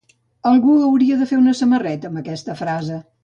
[0.51, 2.99] Algú hauria de fer una samarreta amb aquesta frase.